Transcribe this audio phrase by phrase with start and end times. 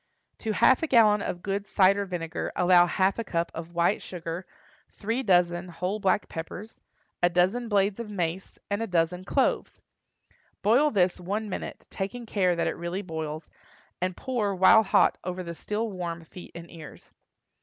[0.39, 4.47] To half a gallon of good cider vinegar allow half a cup of white sugar,
[4.91, 6.79] three dozen whole black peppers,
[7.21, 9.79] a dozen blades of mace, and a dozen cloves.
[10.63, 13.47] Boil this one minute, taking care that it really boils,
[14.01, 17.11] and pour while hot over the still warm feet and ears.